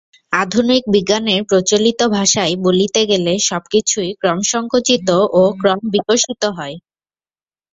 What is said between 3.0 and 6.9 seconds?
গেলে সবকিছুই ক্রমসঙ্কুচিত ও ক্রমবিকশিত হয়।